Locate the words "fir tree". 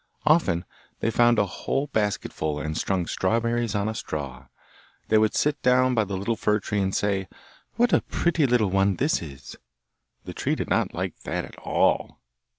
6.35-6.81